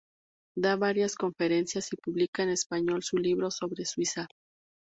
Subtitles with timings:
[0.57, 4.27] Da varias conferencias y publica en español su libro sobre Suiza.